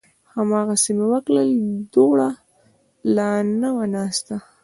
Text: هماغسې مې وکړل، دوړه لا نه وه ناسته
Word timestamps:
هماغسې 0.33 0.91
مې 0.97 1.05
وکړل، 1.13 1.49
دوړه 1.93 2.29
لا 3.15 3.29
نه 3.59 3.69
وه 3.75 3.85
ناسته 3.95 4.35